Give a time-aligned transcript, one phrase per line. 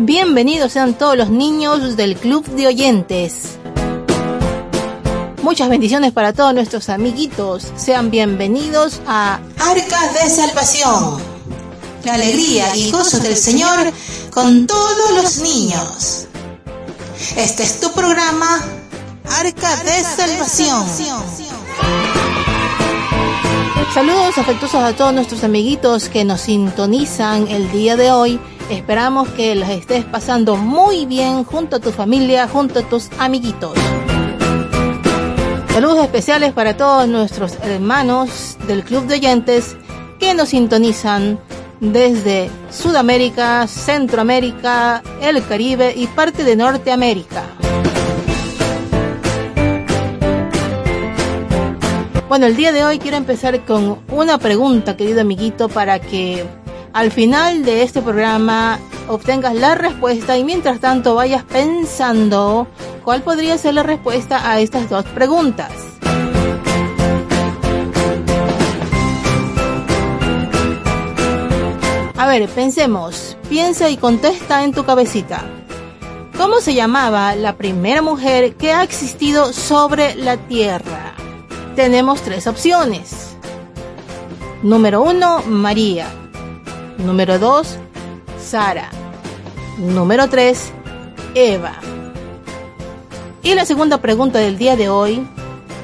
[0.00, 3.58] Bienvenidos sean todos los niños del Club de Oyentes.
[5.42, 7.66] Muchas bendiciones para todos nuestros amiguitos.
[7.74, 11.18] Sean bienvenidos a Arcas de Salvación.
[12.04, 13.92] La alegría y gozo del Señor
[14.30, 16.26] con todos los niños.
[17.36, 18.64] Este es tu programa,
[19.24, 20.86] Arca de Salvación.
[23.92, 28.40] Saludos afectuosos a todos nuestros amiguitos que nos sintonizan el día de hoy.
[28.70, 33.72] Esperamos que las estés pasando muy bien junto a tu familia, junto a tus amiguitos.
[35.72, 39.74] Saludos especiales para todos nuestros hermanos del Club de Oyentes
[40.18, 41.38] que nos sintonizan
[41.80, 47.44] desde Sudamérica, Centroamérica, el Caribe y parte de Norteamérica.
[52.28, 56.44] Bueno, el día de hoy quiero empezar con una pregunta, querido amiguito, para que
[56.92, 62.66] al final de este programa obtengas la respuesta y mientras tanto vayas pensando
[63.04, 65.72] cuál podría ser la respuesta a estas dos preguntas.
[72.16, 75.44] A ver, pensemos, piensa y contesta en tu cabecita.
[76.36, 81.08] ¿Cómo se llamaba la primera mujer que ha existido sobre la Tierra?
[81.78, 83.36] tenemos tres opciones.
[84.64, 86.08] Número uno, María.
[86.98, 87.76] Número dos,
[88.40, 88.90] Sara.
[89.78, 90.72] Número tres,
[91.34, 91.78] Eva.
[93.42, 95.26] Y la segunda pregunta del día de hoy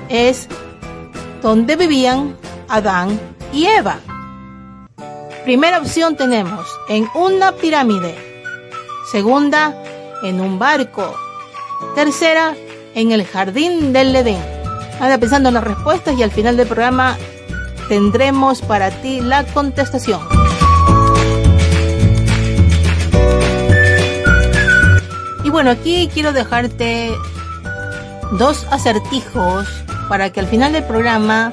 [0.08, 0.48] es,
[1.40, 2.36] ¿dónde vivían
[2.68, 3.18] Adán
[3.52, 4.00] y Eva?
[5.44, 8.16] Primera opción tenemos en una pirámide.
[9.10, 9.74] Segunda,
[10.24, 11.14] en un barco.
[11.94, 12.56] Tercera,
[12.94, 14.42] en el jardín del Edén.
[15.00, 17.16] Anda pensando en las respuestas y al final del programa
[17.88, 20.43] tendremos para ti la contestación.
[25.54, 27.16] Bueno, aquí quiero dejarte
[28.32, 29.68] dos acertijos
[30.08, 31.52] para que al final del programa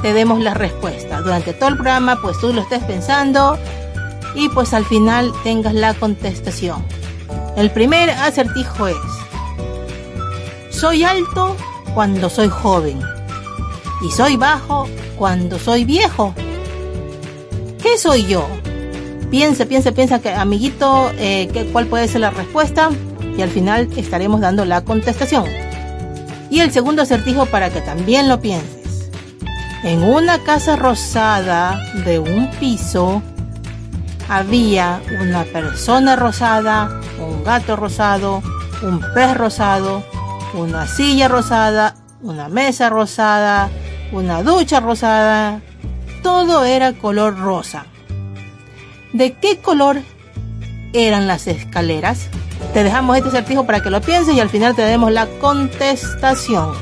[0.00, 1.20] te demos la respuesta.
[1.22, 3.58] Durante todo el programa, pues tú lo estés pensando
[4.36, 6.86] y pues al final tengas la contestación.
[7.56, 8.96] El primer acertijo es,
[10.70, 11.56] soy alto
[11.94, 13.00] cuando soy joven
[14.02, 14.86] y soy bajo
[15.18, 16.32] cuando soy viejo.
[17.82, 18.46] ¿Qué soy yo?
[19.32, 22.90] Piensa, piensa, piensa, que, amiguito, eh, ¿cuál puede ser la respuesta?
[23.36, 25.46] Y al final estaremos dando la contestación.
[26.50, 29.10] Y el segundo acertijo para que también lo pienses.
[29.82, 33.22] En una casa rosada de un piso
[34.28, 38.42] había una persona rosada, un gato rosado,
[38.82, 40.04] un pez rosado,
[40.54, 43.70] una silla rosada, una mesa rosada,
[44.12, 45.60] una ducha rosada,
[46.22, 47.86] todo era color rosa.
[49.12, 50.00] ¿De qué color
[50.92, 52.28] eran las escaleras?
[52.72, 56.72] Te dejamos este acertijo para que lo pienses y al final te demos la contestación.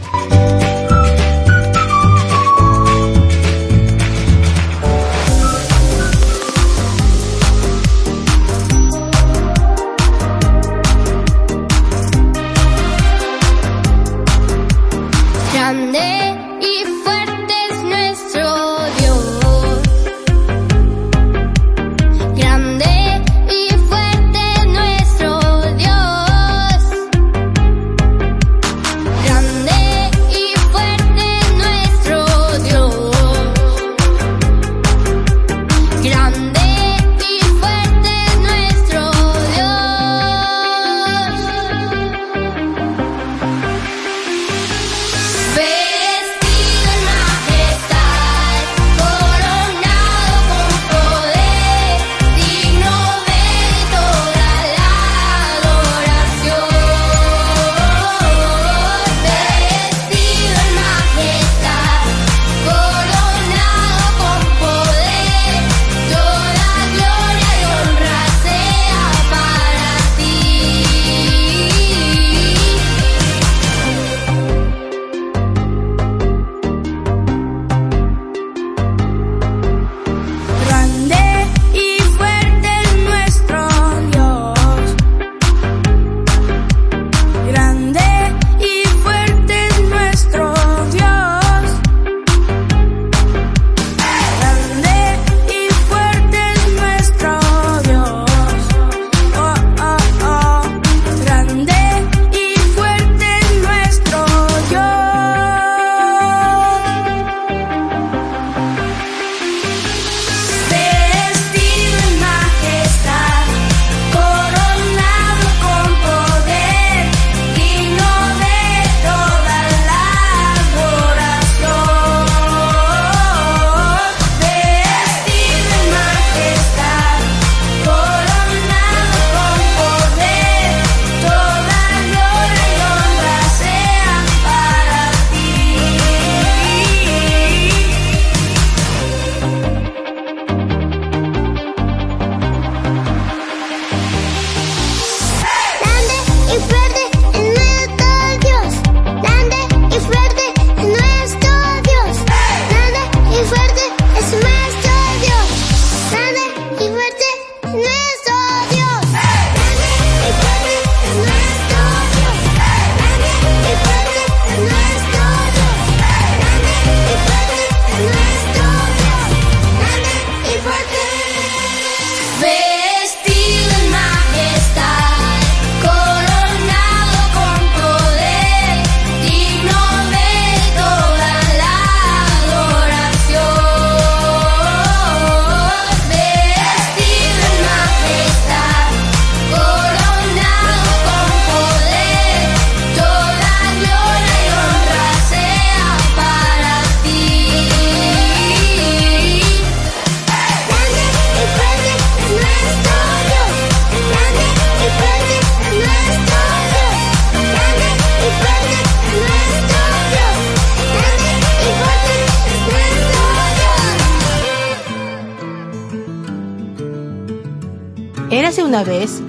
[218.31, 219.21] Érase una vez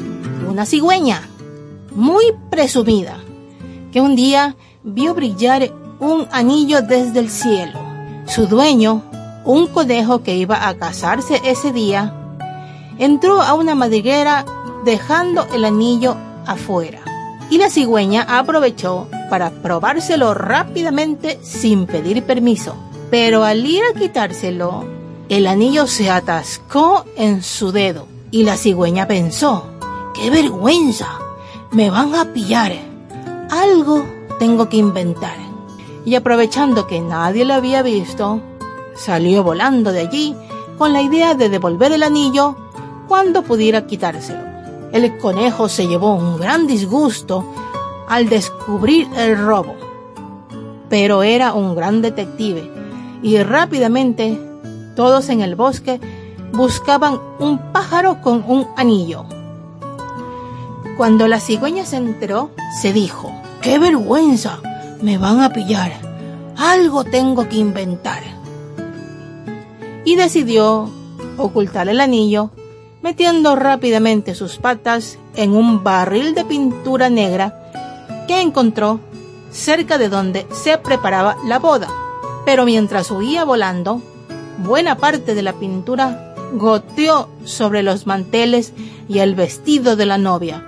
[0.47, 1.27] una cigüeña
[1.95, 3.17] muy presumida
[3.91, 7.79] que un día vio brillar un anillo desde el cielo.
[8.27, 9.01] Su dueño,
[9.43, 12.13] un conejo que iba a casarse ese día,
[12.99, 14.45] entró a una madriguera
[14.85, 16.15] dejando el anillo
[16.45, 16.99] afuera.
[17.49, 22.75] Y la cigüeña aprovechó para probárselo rápidamente sin pedir permiso.
[23.09, 24.85] Pero al ir a quitárselo,
[25.27, 29.65] el anillo se atascó en su dedo y la cigüeña pensó,
[30.13, 31.19] ¡qué vergüenza!
[31.71, 32.73] Me van a pillar.
[33.49, 34.05] Algo
[34.39, 35.35] tengo que inventar.
[36.05, 38.41] Y aprovechando que nadie lo había visto,
[38.95, 40.35] salió volando de allí
[40.77, 42.55] con la idea de devolver el anillo
[43.07, 44.39] cuando pudiera quitárselo.
[44.93, 47.45] El conejo se llevó un gran disgusto
[48.07, 49.75] al descubrir el robo,
[50.89, 52.69] pero era un gran detective
[53.21, 54.39] y rápidamente
[54.95, 55.99] todos en el bosque
[56.51, 59.25] buscaban un pájaro con un anillo.
[60.97, 63.31] Cuando la cigüeña se enteró, se dijo,
[63.61, 64.59] ¡qué vergüenza!
[65.01, 65.93] Me van a pillar.
[66.57, 68.21] Algo tengo que inventar.
[70.05, 70.89] Y decidió
[71.37, 72.51] ocultar el anillo,
[73.01, 77.71] metiendo rápidamente sus patas en un barril de pintura negra
[78.27, 78.99] que encontró
[79.51, 81.87] cerca de donde se preparaba la boda.
[82.45, 84.01] Pero mientras huía volando,
[84.59, 88.73] buena parte de la pintura goteó sobre los manteles
[89.07, 90.65] y el vestido de la novia,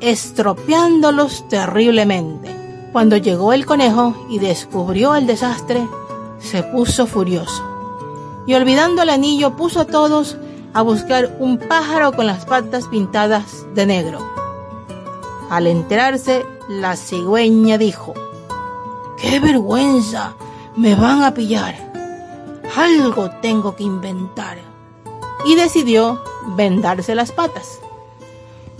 [0.00, 2.56] estropeándolos terriblemente.
[2.92, 5.86] Cuando llegó el conejo y descubrió el desastre,
[6.38, 7.64] se puso furioso.
[8.46, 10.36] Y olvidando el anillo, puso a todos
[10.72, 14.18] a buscar un pájaro con las patas pintadas de negro.
[15.50, 18.14] Al enterarse, la cigüeña dijo,
[19.20, 20.34] ¡Qué vergüenza!
[20.76, 21.74] Me van a pillar.
[22.76, 24.69] Algo tengo que inventar.
[25.44, 26.22] Y decidió
[26.56, 27.80] vendarse las patas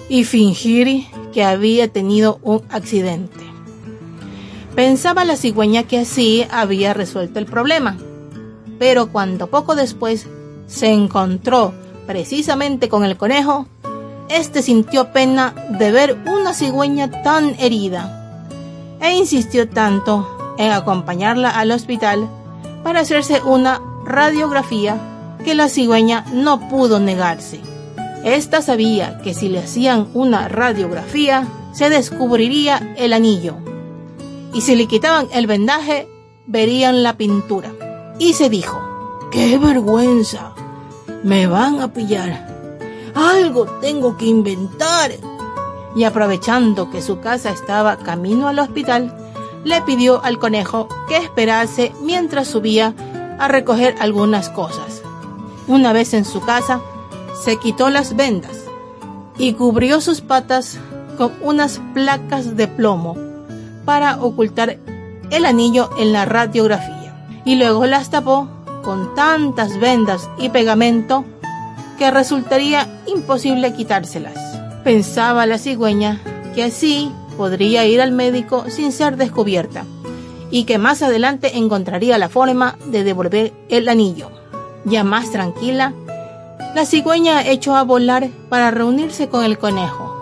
[0.09, 3.45] y fingir que había tenido un accidente.
[4.75, 7.97] Pensaba la cigüeña que así había resuelto el problema,
[8.79, 10.27] pero cuando poco después
[10.67, 11.73] se encontró
[12.07, 13.67] precisamente con el conejo,
[14.29, 18.49] este sintió pena de ver una cigüeña tan herida
[19.01, 22.29] e insistió tanto en acompañarla al hospital
[22.83, 24.99] para hacerse una radiografía
[25.51, 27.61] que la cigüeña no pudo negarse.
[28.23, 33.57] Esta sabía que si le hacían una radiografía, se descubriría el anillo.
[34.55, 36.07] Y si le quitaban el vendaje,
[36.47, 37.73] verían la pintura.
[38.21, 38.81] Y se dijo,
[39.33, 40.55] ¡qué vergüenza!
[41.25, 42.47] Me van a pillar.
[43.17, 45.11] Algo tengo que inventar.
[45.97, 49.13] Y aprovechando que su casa estaba camino al hospital,
[49.65, 52.95] le pidió al conejo que esperase mientras subía
[53.41, 55.00] a recoger algunas cosas.
[55.71, 56.81] Una vez en su casa,
[57.45, 58.65] se quitó las vendas
[59.39, 60.81] y cubrió sus patas
[61.17, 63.17] con unas placas de plomo
[63.85, 64.79] para ocultar
[65.31, 68.49] el anillo en la radiografía y luego las tapó
[68.83, 71.25] con tantas vendas y pegamento
[72.01, 74.35] que resultaría imposible quitárselas.
[74.83, 76.21] Pensaba la cigüeña
[76.53, 79.85] que así podría ir al médico sin ser descubierta
[80.51, 84.40] y que más adelante encontraría la forma de devolver el anillo.
[84.85, 85.93] Ya más tranquila,
[86.75, 90.21] la cigüeña echó a volar para reunirse con el conejo,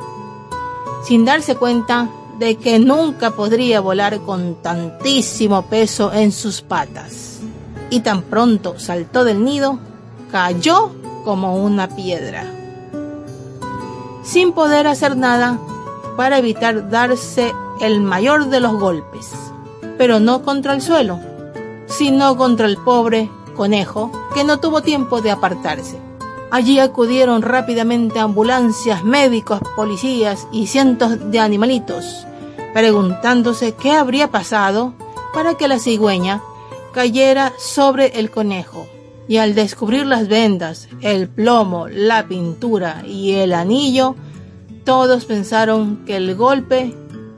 [1.04, 7.40] sin darse cuenta de que nunca podría volar con tantísimo peso en sus patas.
[7.90, 9.78] Y tan pronto saltó del nido,
[10.30, 10.92] cayó
[11.24, 12.44] como una piedra,
[14.22, 15.58] sin poder hacer nada
[16.16, 19.30] para evitar darse el mayor de los golpes,
[19.96, 21.20] pero no contra el suelo,
[21.86, 25.98] sino contra el pobre conejo que no tuvo tiempo de apartarse.
[26.50, 32.26] Allí acudieron rápidamente ambulancias, médicos, policías y cientos de animalitos,
[32.72, 34.94] preguntándose qué habría pasado
[35.34, 36.40] para que la cigüeña
[36.94, 38.86] cayera sobre el conejo.
[39.28, 44.14] Y al descubrir las vendas, el plomo, la pintura y el anillo,
[44.84, 46.94] todos pensaron que el golpe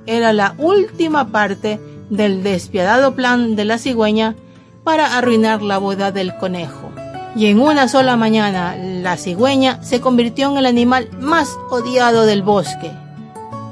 [0.06, 4.36] era la última parte del despiadado plan de la cigüeña
[4.84, 6.90] para arruinar la boda del conejo
[7.34, 12.42] y en una sola mañana la cigüeña se convirtió en el animal más odiado del
[12.42, 12.90] bosque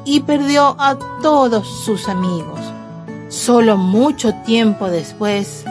[0.04, 2.60] y perdió a todos sus amigos.
[3.28, 5.64] Solo mucho tiempo después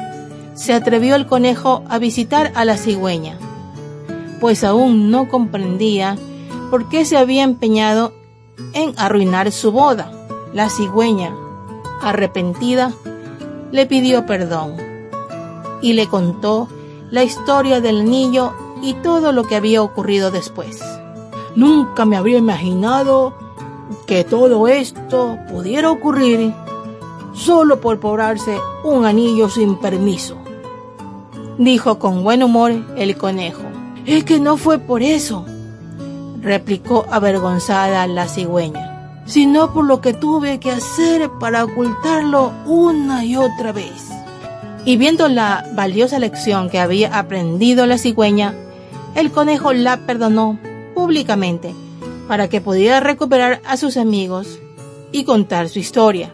[0.53, 3.38] se atrevió el conejo a visitar a la cigüeña,
[4.39, 6.17] pues aún no comprendía
[6.70, 8.13] por qué se había empeñado
[8.74, 10.12] en arruinar su boda.
[10.53, 11.34] La cigüeña,
[12.01, 12.91] arrepentida,
[13.72, 14.87] le pidió perdón
[15.82, 16.68] y le contó
[17.12, 20.82] la historia del niño y todo lo que había ocurrido después.
[21.56, 23.34] Nunca me habría imaginado
[24.06, 26.54] que todo esto pudiera ocurrir
[27.34, 30.38] solo por cobrarse un anillo sin permiso.
[31.58, 33.64] Dijo con buen humor el conejo.
[34.06, 35.46] Es que no fue por eso,
[36.42, 43.36] replicó avergonzada la cigüeña, sino por lo que tuve que hacer para ocultarlo una y
[43.36, 44.17] otra vez.
[44.88, 48.56] Y viendo la valiosa lección que había aprendido la cigüeña,
[49.15, 50.58] el conejo la perdonó
[50.96, 51.75] públicamente
[52.29, 54.60] para que pudiera recuperar a sus amigos
[55.12, 56.34] y contar su historia.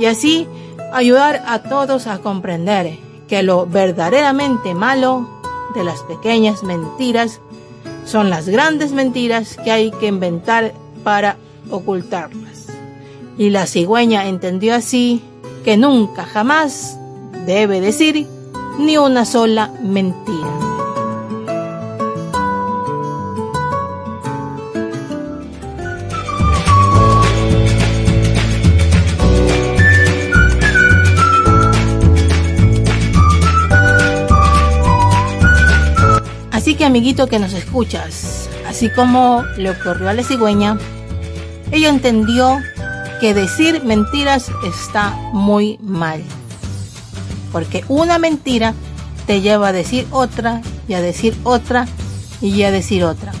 [0.00, 0.48] Y así
[0.94, 2.96] ayudar a todos a comprender
[3.28, 5.28] que lo verdaderamente malo
[5.74, 7.42] de las pequeñas mentiras
[8.06, 10.72] son las grandes mentiras que hay que inventar
[11.04, 11.36] para
[11.70, 12.68] ocultarlas.
[13.36, 15.22] Y la cigüeña entendió así
[15.62, 16.96] que nunca jamás
[17.50, 18.28] debe decir
[18.78, 20.52] ni una sola mentira.
[36.52, 40.78] Así que amiguito que nos escuchas, así como le ocurrió a la cigüeña,
[41.72, 42.60] ella entendió
[43.20, 46.22] que decir mentiras está muy mal.
[47.52, 48.74] Porque una mentira
[49.26, 51.86] te lleva a decir otra y a decir otra
[52.40, 53.32] y a decir otra.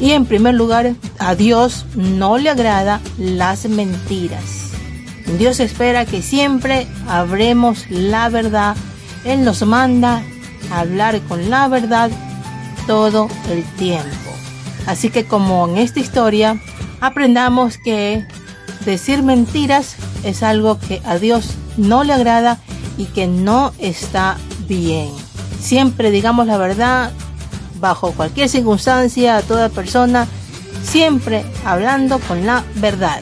[0.00, 4.72] Y en primer lugar, a Dios no le agrada las mentiras.
[5.38, 8.76] Dios espera que siempre habremos la verdad.
[9.24, 10.22] Él nos manda
[10.70, 12.10] a hablar con la verdad
[12.86, 14.08] todo el tiempo.
[14.86, 16.60] Así que como en esta historia,
[17.00, 18.26] aprendamos que
[18.84, 22.58] decir mentiras es algo que a Dios no le agrada
[22.96, 24.36] y que no está
[24.66, 25.10] bien.
[25.60, 27.12] Siempre digamos la verdad
[27.80, 30.26] bajo cualquier circunstancia a toda persona,
[30.82, 33.20] siempre hablando con la verdad.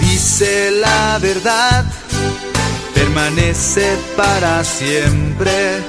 [0.00, 1.84] dice la verdad,
[2.94, 5.82] permanece para siempre,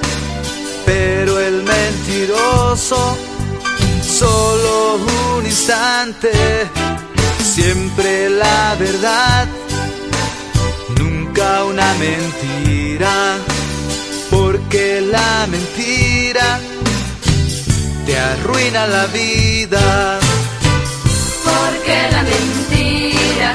[0.86, 3.16] pero el mentiroso
[5.38, 6.30] un instante,
[7.42, 9.46] siempre la verdad,
[10.98, 13.36] nunca una mentira,
[14.30, 16.58] porque la mentira
[18.06, 20.18] te arruina la vida.
[21.44, 23.54] Porque la mentira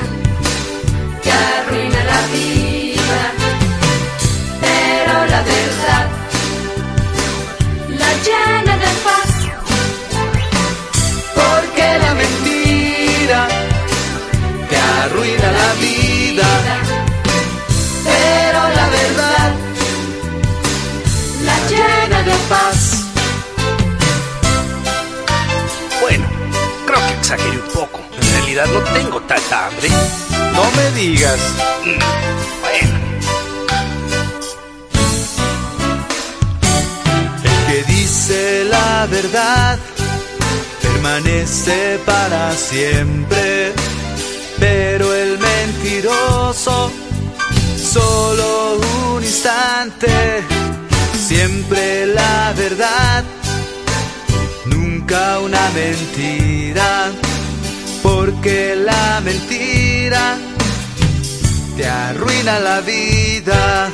[1.34, 3.22] arruina la vida,
[4.62, 6.08] pero la verdad
[7.90, 9.33] la llena de paz.
[15.14, 16.48] Arruina la vida,
[18.04, 19.52] pero la verdad
[21.46, 22.78] la llena de paz.
[26.02, 26.26] Bueno,
[26.88, 28.00] creo que exageré un poco.
[28.22, 29.90] En realidad no tengo tanta hambre.
[30.54, 31.40] No me digas.
[32.62, 33.00] Bueno.
[37.44, 39.80] El que dice la verdad
[40.82, 43.74] permanece para siempre,
[44.64, 46.90] pero el mentiroso
[47.96, 48.80] solo
[49.16, 50.42] un instante.
[51.28, 53.24] Siempre la verdad,
[54.66, 57.12] nunca una mentira
[58.02, 60.38] porque la mentira
[61.76, 63.90] te arruina la vida.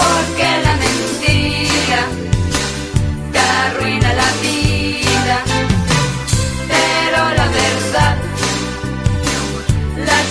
[0.00, 2.00] Porque la mentira
[3.32, 4.61] te arruina la vida,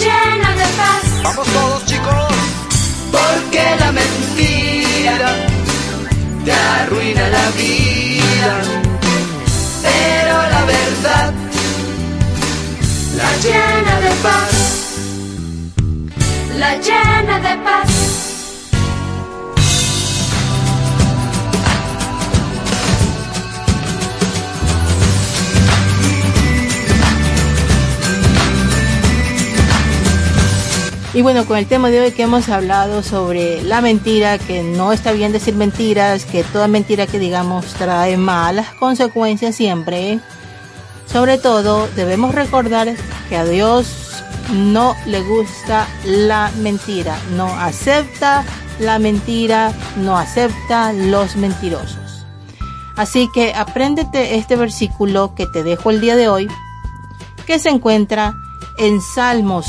[0.04, 1.04] llena de paz.
[1.24, 2.34] Vamos todos chicos.
[3.12, 5.30] Porque la mentira
[6.46, 8.54] te arruina la vida,
[9.82, 11.34] pero la verdad
[13.18, 14.52] la llena de paz,
[16.58, 17.91] la llena de paz.
[31.14, 34.94] Y bueno, con el tema de hoy que hemos hablado sobre la mentira, que no
[34.94, 40.22] está bien decir mentiras, que toda mentira que digamos trae malas consecuencias siempre.
[41.12, 42.96] Sobre todo, debemos recordar
[43.28, 48.46] que a Dios no le gusta la mentira, no acepta
[48.80, 52.26] la mentira, no acepta los mentirosos.
[52.96, 56.48] Así que apréndete este versículo que te dejo el día de hoy,
[57.46, 58.34] que se encuentra
[58.78, 59.68] en Salmos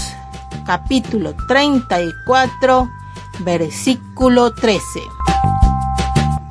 [0.73, 2.91] capítulo 34,
[3.41, 4.81] versículo 13.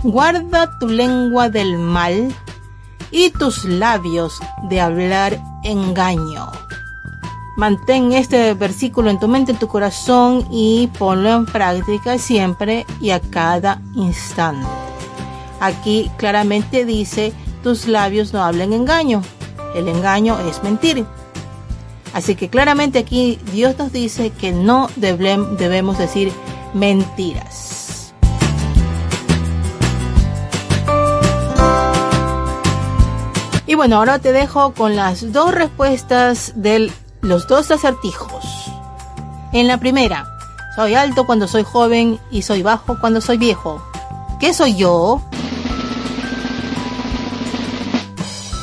[0.04, 2.32] Guarda tu lengua del mal
[3.10, 6.52] y tus labios de hablar engaño.
[7.58, 13.10] Mantén este versículo en tu mente, en tu corazón y ponlo en práctica siempre y
[13.10, 14.68] a cada instante.
[15.60, 19.24] Aquí claramente dice, tus labios no hablen engaño.
[19.74, 21.08] El engaño es mentir.
[22.14, 26.32] Así que claramente aquí Dios nos dice que no debemos decir
[26.74, 28.14] mentiras.
[33.66, 38.44] Y bueno, ahora te dejo con las dos respuestas de los dos acertijos.
[39.54, 40.26] En la primera,
[40.76, 43.82] soy alto cuando soy joven y soy bajo cuando soy viejo.
[44.42, 45.22] ¿Qué soy yo?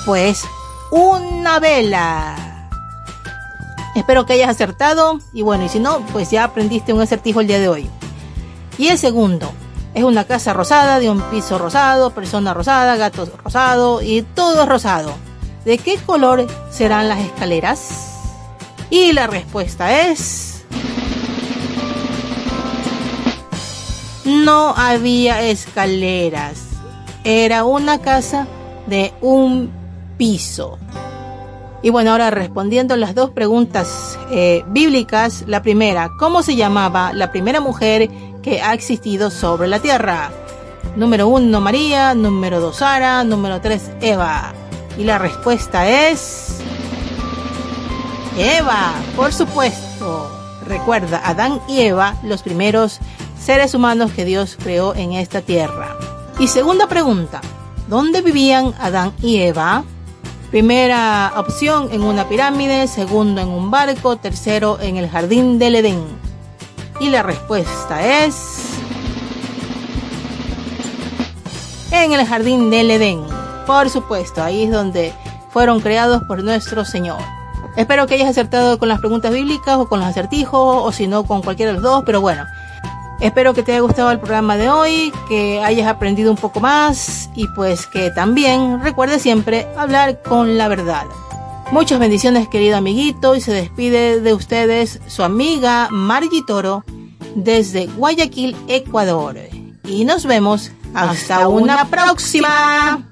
[0.04, 0.44] Pues
[0.90, 2.47] una vela.
[3.98, 7.48] Espero que hayas acertado y bueno, y si no, pues ya aprendiste un acertijo el
[7.48, 7.90] día de hoy.
[8.78, 9.50] Y el segundo,
[9.92, 14.68] es una casa rosada, de un piso rosado, persona rosada, gato rosado y todo es
[14.68, 15.12] rosado.
[15.64, 18.20] ¿De qué color serán las escaleras?
[18.88, 20.62] Y la respuesta es...
[24.24, 26.60] No había escaleras.
[27.24, 28.46] Era una casa
[28.86, 29.72] de un
[30.16, 30.78] piso.
[31.82, 37.30] Y bueno, ahora respondiendo las dos preguntas eh, bíblicas, la primera, ¿cómo se llamaba la
[37.30, 38.10] primera mujer
[38.42, 40.30] que ha existido sobre la tierra?
[40.96, 44.52] Número uno, María, número dos, Sara, número tres, Eva.
[44.96, 46.58] Y la respuesta es...
[48.36, 50.30] Eva, por supuesto.
[50.66, 52.98] Recuerda, Adán y Eva, los primeros
[53.38, 55.96] seres humanos que Dios creó en esta tierra.
[56.38, 57.40] Y segunda pregunta,
[57.88, 59.84] ¿dónde vivían Adán y Eva?
[60.50, 66.02] Primera opción en una pirámide, segundo en un barco, tercero en el jardín del Edén.
[67.00, 68.78] Y la respuesta es...
[71.92, 73.20] En el jardín del Edén.
[73.66, 75.12] Por supuesto, ahí es donde
[75.50, 77.18] fueron creados por nuestro Señor.
[77.76, 81.24] Espero que hayas acertado con las preguntas bíblicas o con los acertijos o si no
[81.24, 82.44] con cualquiera de los dos, pero bueno,
[83.20, 87.28] Espero que te haya gustado el programa de hoy, que hayas aprendido un poco más
[87.34, 91.04] y pues que también recuerde siempre hablar con la verdad.
[91.72, 96.84] Muchas bendiciones querido amiguito y se despide de ustedes su amiga Margie Toro
[97.34, 99.36] desde Guayaquil, Ecuador.
[99.84, 103.04] Y nos vemos hasta, una, próxima.